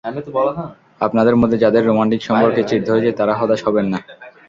[1.01, 3.99] আপনাদের মধ্যে যাঁদের রোমান্টিক সম্পর্কে চিড় ধরেছে, তাঁরা হতাশ হবেন না।